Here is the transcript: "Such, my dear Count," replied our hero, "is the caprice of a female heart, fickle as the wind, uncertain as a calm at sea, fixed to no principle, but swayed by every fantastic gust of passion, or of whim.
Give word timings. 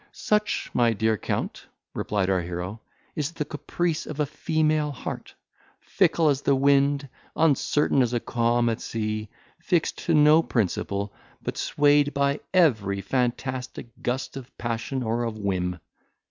"Such, 0.13 0.71
my 0.73 0.93
dear 0.93 1.15
Count," 1.15 1.67
replied 1.93 2.27
our 2.27 2.41
hero, 2.41 2.81
"is 3.15 3.33
the 3.33 3.45
caprice 3.45 4.07
of 4.07 4.19
a 4.19 4.25
female 4.25 4.89
heart, 4.89 5.35
fickle 5.79 6.27
as 6.29 6.41
the 6.41 6.55
wind, 6.55 7.07
uncertain 7.35 8.01
as 8.01 8.11
a 8.11 8.19
calm 8.19 8.67
at 8.67 8.81
sea, 8.81 9.29
fixed 9.59 9.99
to 10.07 10.15
no 10.15 10.41
principle, 10.41 11.13
but 11.43 11.55
swayed 11.55 12.15
by 12.15 12.39
every 12.51 12.99
fantastic 12.99 13.89
gust 14.01 14.37
of 14.37 14.49
passion, 14.57 15.03
or 15.03 15.21
of 15.23 15.37
whim. 15.37 15.77